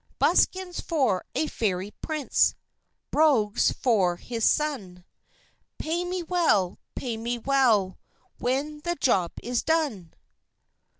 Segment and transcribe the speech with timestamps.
[0.17, 2.55] Buskins for a Fairy Prince,
[3.11, 5.05] Brogues for his son,
[5.77, 7.99] Pay me well, pay me well,
[8.39, 10.13] When the job is done!